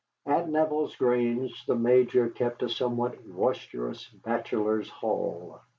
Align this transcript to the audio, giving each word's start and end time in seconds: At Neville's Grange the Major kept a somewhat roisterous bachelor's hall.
At 0.25 0.49
Neville's 0.49 0.95
Grange 0.95 1.63
the 1.67 1.75
Major 1.75 2.27
kept 2.27 2.63
a 2.63 2.69
somewhat 2.69 3.19
roisterous 3.23 4.09
bachelor's 4.09 4.89
hall. 4.89 5.59